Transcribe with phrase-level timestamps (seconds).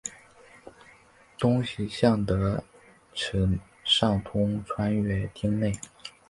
[1.37, 2.63] 东西向的
[3.13, 5.75] 池上通穿越町内。